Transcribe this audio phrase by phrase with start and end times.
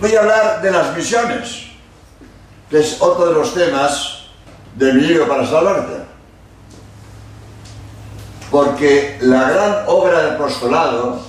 [0.00, 1.66] Voy a hablar de las misiones,
[2.70, 4.22] que es otro de los temas
[4.74, 6.04] de mi libro para salvarte.
[8.50, 11.20] Porque la gran obra de apostolado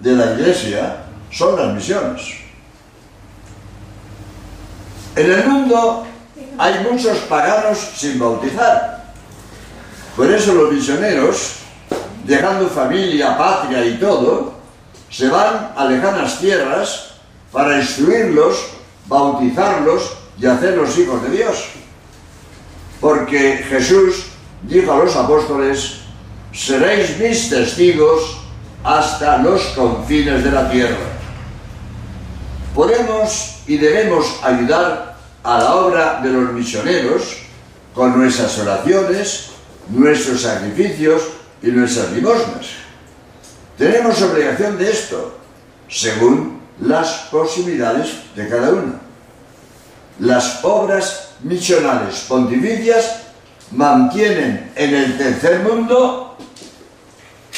[0.00, 0.96] de la iglesia
[1.30, 2.22] son las misiones.
[5.14, 6.04] En el mundo
[6.58, 9.12] hay muchos paganos sin bautizar.
[10.16, 11.58] Por eso los misioneros,
[12.24, 14.54] dejando familia, patria y todo,
[15.08, 17.17] se van a lejanas tierras
[17.52, 18.68] para instruirlos,
[19.06, 21.64] bautizarlos y hacerlos hijos de Dios.
[23.00, 24.26] Porque Jesús
[24.62, 26.00] dijo a los apóstoles,
[26.52, 28.38] seréis mis testigos
[28.84, 30.96] hasta los confines de la tierra.
[32.74, 37.38] Podemos y debemos ayudar a la obra de los misioneros
[37.94, 39.50] con nuestras oraciones,
[39.88, 41.22] nuestros sacrificios
[41.62, 42.66] y nuestras limosnas.
[43.76, 45.38] Tenemos obligación de esto,
[45.88, 48.98] según las posibilidades de cada uno.
[50.20, 53.18] Las obras misionales pontificias
[53.70, 56.36] mantienen en el tercer mundo,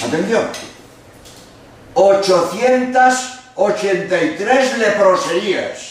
[0.05, 0.49] atención,
[1.95, 5.91] 883 leproserías,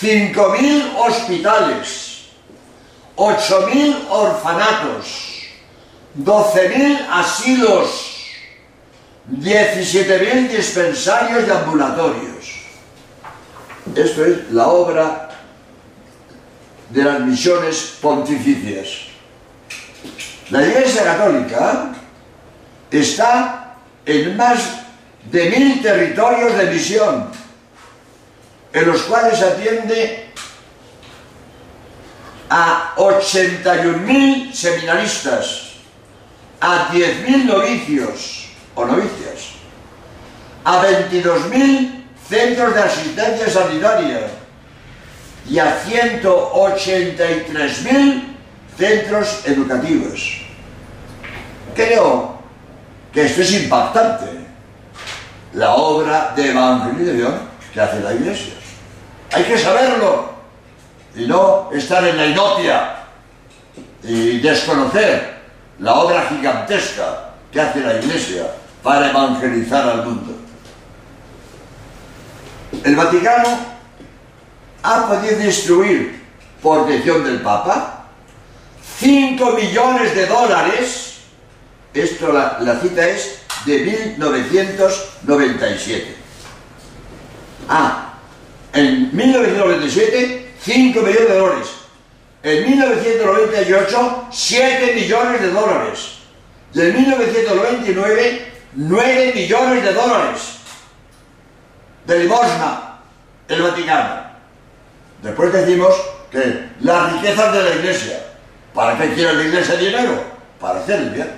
[0.00, 2.28] 5.000 hospitales,
[3.16, 5.42] 8.000 orfanatos,
[6.18, 8.09] 12.000 asilos,
[9.30, 12.60] 17.000 dispensarios y ambulatorios.
[13.94, 15.30] Esto es la obra
[16.90, 18.88] de las misiones pontificias.
[20.50, 21.92] La Iglesia Católica
[22.90, 24.80] está en más
[25.30, 27.30] de mil territorios de misión,
[28.72, 30.32] en los cuales atiende
[32.48, 35.74] a 81.000 seminaristas,
[36.60, 38.39] a 10.000 novicios
[38.80, 39.56] o novicias,
[40.64, 44.28] a 22.000 centros de asistencia sanitaria
[45.48, 48.36] y a 183.000
[48.78, 50.42] centros educativos.
[51.74, 52.38] Creo
[53.12, 54.26] que esto es impactante,
[55.54, 58.54] la obra de evangelización que hace la Iglesia.
[59.32, 60.30] Hay que saberlo
[61.14, 62.96] y no estar en la inopia
[64.02, 65.40] y desconocer
[65.80, 68.46] la obra gigantesca que hace la Iglesia
[68.82, 70.34] para evangelizar al mundo.
[72.84, 73.58] El Vaticano
[74.82, 76.20] ha podido distribuir,
[76.62, 78.06] por decisión del Papa,
[78.98, 81.20] 5 millones de dólares,
[81.92, 86.16] esto la, la cita es de 1997.
[87.68, 88.14] Ah,
[88.72, 91.68] en 1997, 5 millones de dólares.
[92.42, 96.20] En 1998, 7 millones de dólares.
[96.72, 100.56] Y en 1999, 9 millones de dólares
[102.06, 102.98] de limosna
[103.48, 104.22] el Vaticano.
[105.22, 105.94] Después decimos
[106.30, 108.26] que las riquezas de la Iglesia.
[108.74, 110.22] ¿Para qué quiere la Iglesia dinero?
[110.60, 111.30] Para hacer el bien.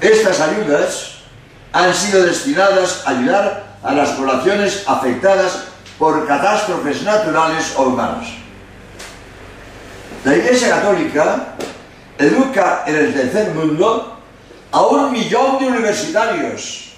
[0.00, 1.18] Estas ayudas
[1.72, 5.64] han sido destinadas a ayudar a las poblaciones afectadas
[5.98, 8.28] por catástrofes naturales o humanas.
[10.24, 11.54] La Iglesia Católica
[12.18, 14.13] educa en el tercer mundo
[14.74, 16.94] a un millón de universitarios,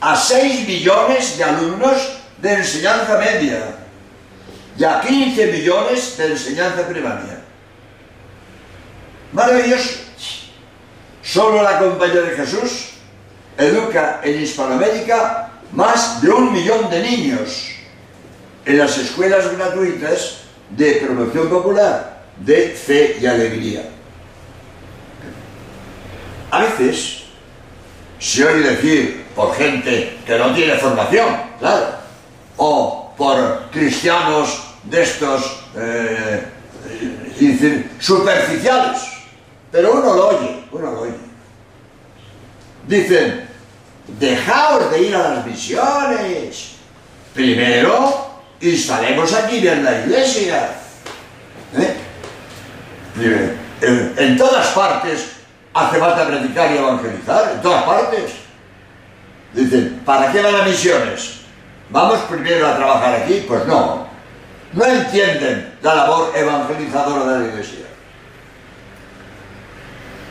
[0.00, 3.76] a seis millones de alumnos de enseñanza media
[4.76, 7.38] y a 15 millones de enseñanza primaria.
[9.32, 10.00] Maravilloso.
[11.22, 12.94] Solo la Compañía de Jesús
[13.56, 17.70] educa en Hispanoamérica más de un millón de niños
[18.64, 20.38] en las escuelas gratuitas
[20.70, 24.01] de promoción popular, de fe y alegría.
[26.52, 27.24] A veces
[28.18, 31.86] se oye decir por gente que no tiene formación, claro,
[32.58, 36.44] o por cristianos de estos eh,
[37.98, 39.00] superficiales,
[39.70, 41.14] pero uno lo oye, uno lo oye.
[42.86, 43.48] Dicen,
[44.18, 46.72] dejaos de ir a las misiones.
[47.32, 48.26] Primero,
[48.60, 50.68] instalemos aquí bien la iglesia.
[51.78, 51.96] ¿Eh?
[54.16, 55.31] En, todas partes
[55.74, 58.32] hace falta predicar y evangelizar, en todas partes.
[59.52, 61.40] Dicen, ¿para qué van a misiones?
[61.90, 63.44] ¿Vamos primero a trabajar aquí?
[63.46, 64.06] Pues no.
[64.72, 67.86] No entienden la labor evangelizadora de la iglesia.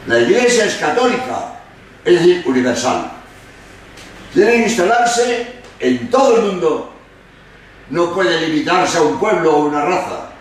[0.07, 1.59] La iglesia es católica,
[2.03, 3.11] es decir, universal.
[4.33, 6.93] Tiene que instalarse en todo el mundo.
[7.91, 10.31] No puede limitarse a un pueblo o una raza.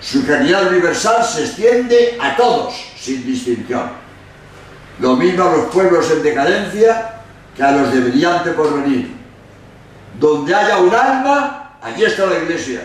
[0.00, 2.74] Su caridad universal se extiende a todos,
[3.06, 3.88] sin distinción.
[4.98, 7.20] Lo mismo a los pueblos en decadencia
[7.54, 9.14] que a los de brillante porvenir.
[10.18, 12.80] Donde haya un alma, allí está la iglesia.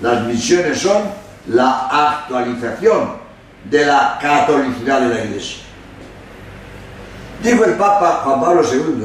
[0.00, 1.02] Las misiones son
[1.48, 3.20] la actualización
[3.64, 5.58] de la catolicidad de la iglesia.
[7.42, 9.04] Dijo el Papa Juan Pablo II,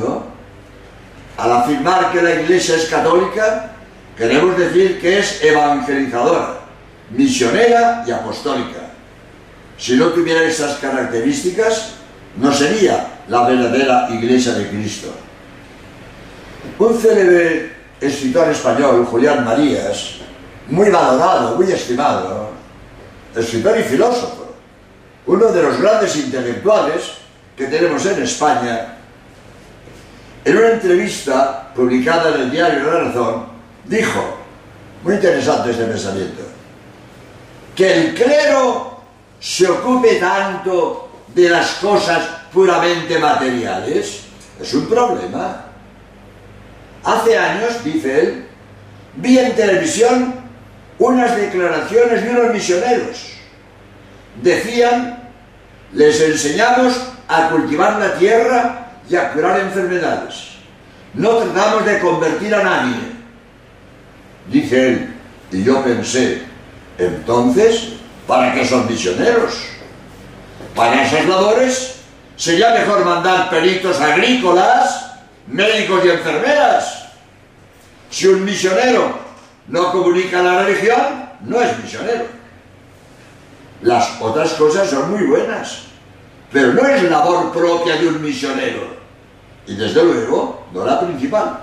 [1.38, 3.72] al afirmar que la iglesia es católica,
[4.16, 6.60] queremos decir que es evangelizadora,
[7.12, 8.87] misionera y apostólica.
[9.78, 11.94] Si no tuviera esas características,
[12.38, 15.14] no sería la verdadera iglesia de Cristo.
[16.80, 20.16] Un célebre escritor español, Julián Marías,
[20.70, 22.52] muy valorado, muy estimado,
[23.36, 24.56] escritor y filósofo,
[25.26, 27.04] uno de los grandes intelectuales
[27.56, 28.98] que tenemos en España,
[30.46, 33.46] en una entrevista publicada en el diario La Razón,
[33.86, 34.38] dijo,
[35.04, 36.44] muy interesante este pensamiento,
[37.76, 38.87] que el clero
[39.40, 44.28] se ocupe tanto de las cosas puramente materiales
[44.60, 45.66] es un problema.
[47.04, 48.46] Hace años, dice él,
[49.16, 50.36] vi en televisión
[51.00, 53.34] unas declaraciones de unos misioneros.
[54.42, 55.30] Decían,
[55.94, 60.58] les enseñamos a cultivar la tierra y a curar enfermedades.
[61.14, 62.98] No tratamos de convertir a nadie.
[64.52, 65.14] Dice él,
[65.52, 66.42] y yo pensé,
[66.98, 67.94] entonces,
[68.28, 69.64] ¿para qué son misioneros?
[70.76, 71.96] Para esas labores
[72.36, 75.14] sería mejor mandar peritos agrícolas,
[75.48, 77.08] médicos y enfermeras.
[78.10, 79.18] Si un misionero
[79.68, 82.26] no comunica la religión, no es misionero.
[83.82, 85.84] Las otras cosas son muy buenas,
[86.52, 88.98] pero no es labor propia de un misionero.
[89.66, 91.60] Y desde luego, no la principal.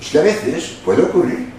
[0.00, 1.52] Es que a veces puede ocurrir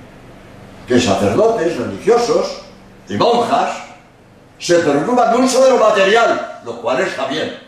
[0.88, 2.62] que sacerdotes, religiosos
[3.10, 3.87] y monjas
[4.60, 7.60] se preocupan mucho de lo material, lo cual está bien,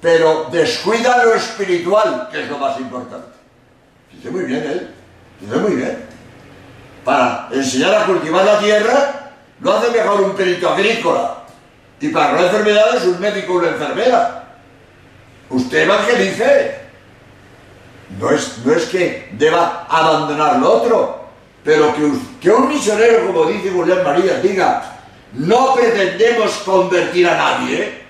[0.00, 3.36] pero descuida lo espiritual, que es lo más importante.
[4.12, 4.90] Dice muy bien él,
[5.40, 6.04] dice muy bien.
[7.04, 11.38] Para enseñar a cultivar la tierra, no hace mejor un perito agrícola.
[12.00, 14.44] Y para las enfermedades, un médico o una enfermera.
[15.48, 16.80] Usted evangelice.
[18.18, 21.26] No es, no es que deba abandonar lo otro,
[21.64, 24.95] pero que, que un misionero, como dice Julián María, diga,
[25.36, 28.02] no pretendemos convertir a nadie.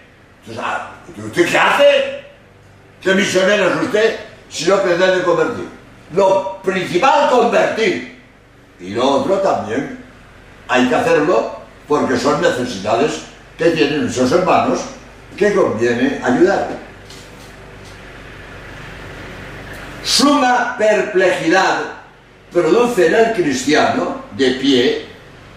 [1.17, 2.25] ¿Usted qué hace?
[3.03, 4.17] ¿Qué misionero es usted
[4.49, 5.69] si no pretende convertir?
[6.15, 8.21] Lo principal, convertir.
[8.81, 10.05] Y lo otro también.
[10.69, 13.23] Hay que hacerlo porque son necesidades
[13.57, 14.81] que tienen esos hermanos
[15.37, 16.69] que conviene ayudar.
[20.03, 21.79] Suma perplejidad
[22.53, 25.07] produce en el cristiano de pie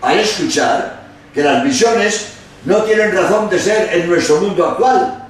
[0.01, 0.98] a escuchar
[1.33, 2.33] que las misiones
[2.65, 5.27] no tienen razón de ser en nuestro mundo actual,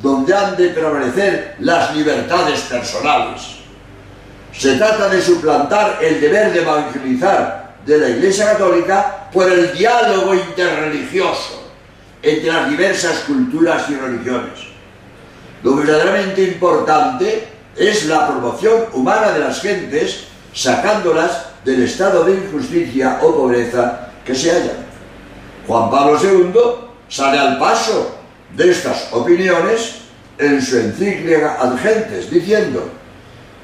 [0.00, 3.58] donde han de prevalecer las libertades personales.
[4.52, 10.34] Se trata de suplantar el deber de evangelizar de la Iglesia Católica por el diálogo
[10.34, 11.70] interreligioso
[12.22, 14.58] entre las diversas culturas y religiones.
[15.62, 23.20] Lo verdaderamente importante es la promoción humana de las gentes, sacándolas del estado de injusticia
[23.22, 24.87] o pobreza que se hallan.
[25.68, 26.58] Juan Pablo II
[27.10, 28.16] sale al paso
[28.56, 29.96] de estas opiniones
[30.38, 32.88] en su encíclica Ad Gentes, diciendo,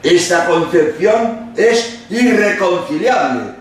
[0.02, 3.54] esta concepción es irreconciliable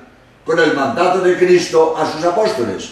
[0.46, 2.90] con el mandato de Cristo a sus apóstoles,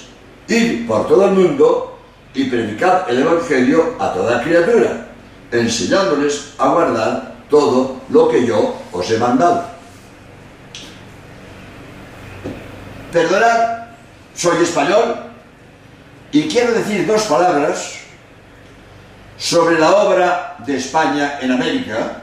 [0.47, 1.99] ir por todo el mundo
[2.33, 5.07] y predicar el Evangelio a toda criatura,
[5.51, 9.65] enseñándoles a guardar todo lo que yo os he mandado.
[13.11, 13.89] Perdonad,
[14.33, 15.30] soy español
[16.31, 17.95] y quiero decir dos palabras
[19.37, 22.21] sobre la obra de España en América,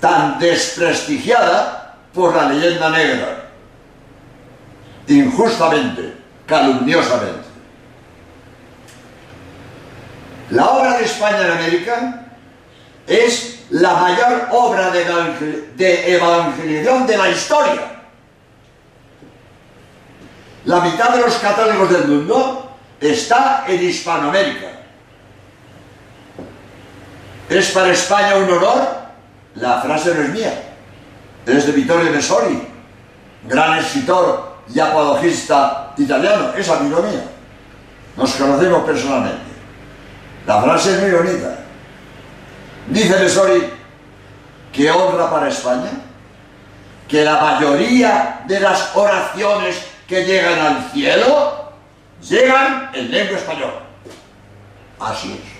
[0.00, 3.48] tan desprestigiada por la leyenda negra,
[5.08, 6.14] injustamente,
[6.46, 7.46] calumniosamente.
[10.50, 12.26] La obra de España en América
[13.06, 17.95] es la mayor obra de evangelización de la historia
[20.66, 22.70] la mitad de los católicos del mundo
[23.00, 24.66] está en Hispanoamérica.
[27.48, 29.06] ¿Es para España un honor?
[29.54, 30.52] La frase no es mía,
[31.46, 32.66] es de Vittorio Messori,
[33.48, 37.22] gran escritor y apologista italiano, es amigo mío.
[38.16, 39.46] Nos conocemos personalmente.
[40.46, 41.58] La frase es muy bonita.
[42.88, 43.72] Dice Messori
[44.72, 45.90] que honra para España,
[47.06, 51.72] que la mayoría de las oraciones que llegan al cielo,
[52.20, 53.80] llegan en lengua española.
[54.98, 55.56] Así es.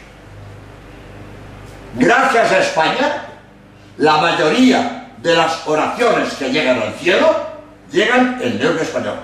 [1.94, 3.26] gracias a España,
[3.98, 7.34] la mayoría de las oraciones que llegan al cielo
[7.90, 9.16] llegan en lengua español.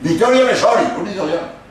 [0.00, 1.62] Vittorio Messori, un italiano.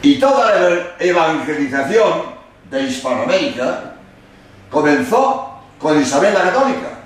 [0.00, 2.38] Y toda la evangelización
[2.70, 3.94] de Hispanoamérica
[4.70, 6.97] comenzó con Isabel la Católica.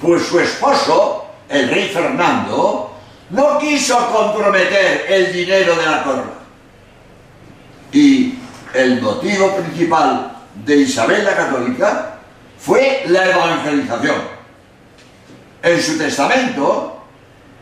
[0.00, 2.94] Pues su esposo, el rey Fernando,
[3.30, 6.32] no quiso comprometer el dinero de la corona.
[7.92, 8.38] Y
[8.74, 12.18] el motivo principal de Isabel la Católica
[12.58, 14.16] fue la evangelización.
[15.62, 17.04] En su testamento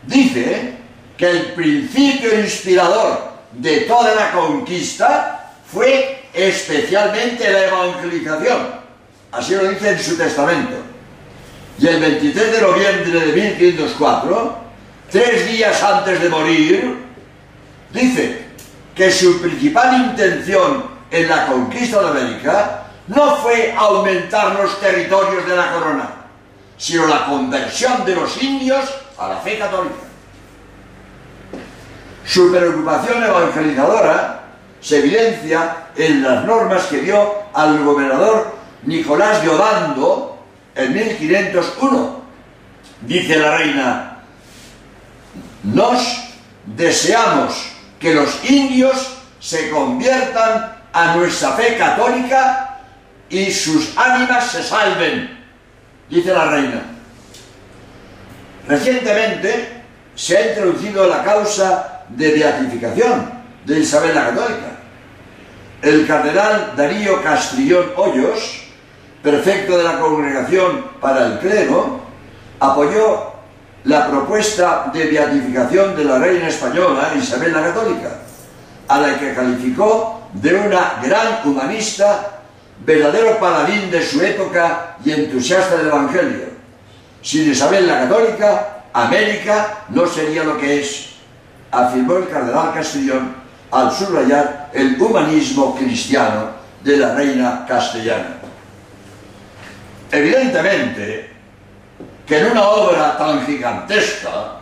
[0.03, 0.77] dice
[1.17, 8.83] que el principio inspirador de toda la conquista fue especialmente la evangelización.
[9.31, 10.75] Así lo dice en su testamento.
[11.79, 14.57] Y el 23 de noviembre de 1504,
[15.11, 16.97] tres días antes de morir,
[17.91, 18.45] dice
[18.95, 25.55] que su principal intención en la conquista de América no fue aumentar los territorios de
[25.55, 26.09] la corona,
[26.77, 28.85] sino la conversión de los indios
[29.17, 29.95] a la fe católica.
[32.25, 34.43] Su preocupación evangelizadora
[34.79, 40.32] se evidencia en las normas que dio al gobernador Nicolás de Odando
[40.75, 42.23] en 1501.
[43.01, 44.23] Dice la reina,
[45.63, 46.01] nos
[46.65, 52.79] deseamos que los indios se conviertan a nuestra fe católica
[53.29, 55.45] y sus ánimas se salven,
[56.09, 56.81] dice la reina.
[58.67, 59.81] Recientemente
[60.15, 63.31] se ha introducido la causa de beatificación
[63.65, 64.67] de Isabel la Católica.
[65.81, 68.62] El cardenal Darío Castrillón Hoyos,
[69.23, 72.01] prefecto de la Congregación para el Clero,
[72.59, 73.31] apoyó
[73.85, 78.09] la propuesta de beatificación de la reina española Isabel la Católica,
[78.87, 82.41] a la que calificó de una gran humanista,
[82.85, 86.53] verdadero paladín de su época y entusiasta del Evangelio.
[87.21, 91.13] Sin Isabel la Católica, América no sería lo que es,
[91.71, 93.35] afirmó el cardenal Castellón
[93.71, 96.51] al subrayar el humanismo cristiano
[96.83, 98.42] de la reina castellana.
[100.13, 101.31] Evidentemente
[102.27, 104.59] que en una obra tan gigantesca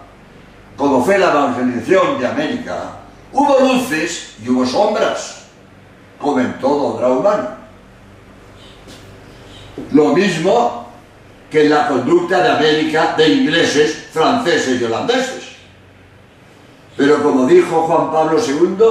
[0.77, 2.84] como fue la evangelización de América,
[3.34, 5.48] hubo luces y hubo sombras
[6.17, 7.58] como en todo obra humana.
[9.91, 10.89] Lo mismo
[11.50, 15.50] que en la conducta de América de ingleses, franceses y holandeses.
[16.96, 18.86] Pero como dijo Juan Pablo II,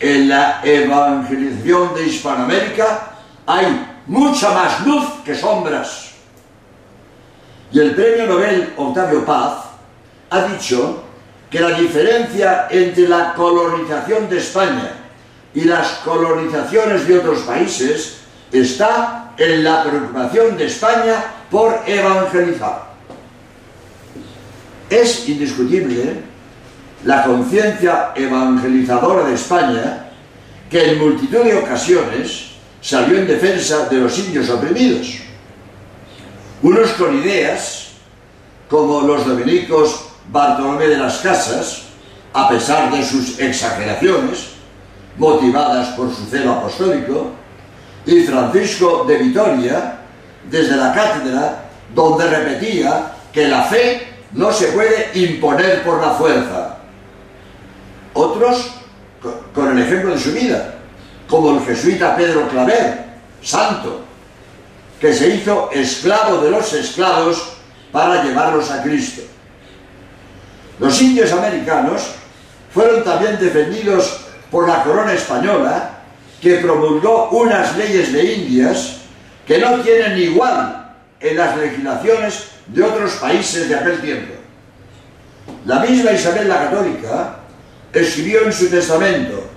[0.00, 3.10] en la evangelización de Hispanoamérica
[3.46, 6.10] hay mucha más luz que sombras.
[7.72, 9.66] Y el premio Nobel Octavio Paz
[10.30, 11.04] ha dicho
[11.48, 14.90] que la diferencia entre la colonización de España
[15.54, 18.18] y las colonizaciones de otros países
[18.50, 22.90] está en la preocupación de España por evangelizar.
[24.88, 26.20] Es indiscutible
[27.04, 30.10] la conciencia evangelizadora de España
[30.68, 32.49] que en multitud de ocasiones
[32.80, 35.18] salió en defensa de los indios oprimidos.
[36.62, 37.92] Unos con ideas,
[38.68, 41.82] como los dominicos Bartolomé de las Casas,
[42.32, 44.50] a pesar de sus exageraciones,
[45.16, 47.32] motivadas por su celo apostólico,
[48.06, 49.98] y Francisco de Vitoria,
[50.50, 56.78] desde la cátedra, donde repetía que la fe no se puede imponer por la fuerza.
[58.14, 58.70] Otros,
[59.54, 60.79] con el ejemplo de su vida,
[61.30, 63.04] como el jesuita Pedro Claver,
[63.40, 64.02] santo,
[65.00, 67.52] que se hizo esclavo de los esclavos
[67.92, 69.22] para llevarlos a Cristo.
[70.80, 72.10] Los indios americanos
[72.74, 76.00] fueron también defendidos por la corona española
[76.42, 78.96] que promulgó unas leyes de Indias
[79.46, 84.34] que no tienen igual en las legislaciones de otros países de aquel tiempo.
[85.66, 87.36] La misma Isabel la Católica
[87.92, 89.49] escribió en su testamento,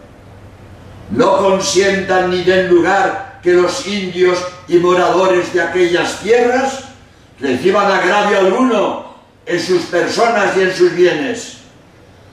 [1.12, 6.86] no consientan ni den lugar que los indios y moradores de aquellas tierras
[7.40, 9.14] reciban agravio alguno
[9.46, 11.58] en sus personas y en sus bienes,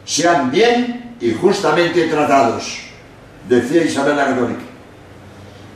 [0.05, 2.79] sean bien y justamente tratados,
[3.49, 4.29] decía Isabel la.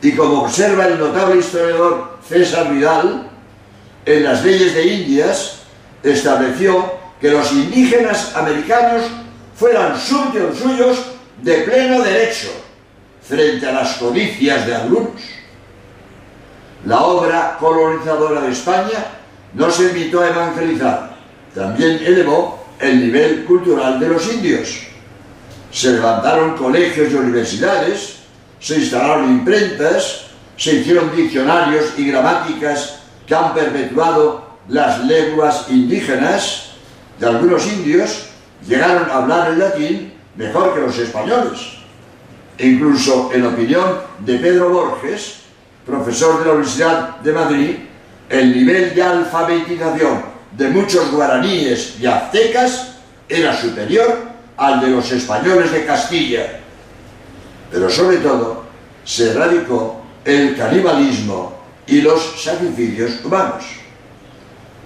[0.01, 3.29] Y como observa el notable historiador César Vidal,
[4.07, 5.63] en las leyes de Indias
[6.03, 9.05] estableció que los indígenas americanos
[9.57, 10.99] fueran suyos
[11.43, 12.64] de pleno derecho
[13.27, 15.21] frente a las codicias de algunos.
[16.85, 19.07] La obra colonizadora de España
[19.55, 21.17] no se invitó a evangelizar,
[21.55, 24.85] también elevó el nivel cultural de los indios
[25.75, 28.19] se levantaron colegios y universidades
[28.61, 30.27] se instalaron imprentas,
[30.57, 36.71] se hicieron diccionarios y gramáticas que han perpetuado las lenguas indígenas
[37.19, 38.27] de algunos indios,
[38.67, 41.79] llegaron a hablar el latín mejor que los españoles.
[42.57, 45.41] E incluso en opinión de Pedro Borges,
[45.85, 47.77] profesor de la Universidad de Madrid,
[48.29, 52.95] el nivel de alfabetización de muchos guaraníes y aztecas
[53.29, 56.61] era superior al de los españoles de Castilla.
[57.71, 58.65] Pero sobre todo
[59.05, 63.65] se erradicó el canibalismo y los sacrificios humanos.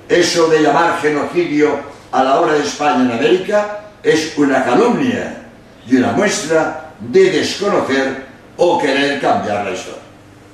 [0.09, 5.47] Eso de llamar genocidio a la hora de España en América es una calumnia
[5.87, 8.26] y una muestra de desconocer
[8.57, 10.02] o querer cambiar la historia.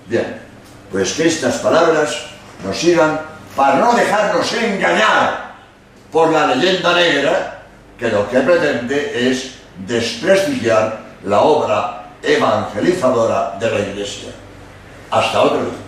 [0.06, 0.40] Bien,
[0.90, 2.26] pues que estas palabras
[2.64, 3.20] nos sirvan
[3.56, 5.54] para no dejarnos engañar
[6.12, 7.62] por la leyenda negra
[7.98, 9.54] que lo que pretende es
[9.86, 14.30] desprestigiar la obra evangelizadora de la Iglesia.
[15.10, 15.83] Hasta otro día.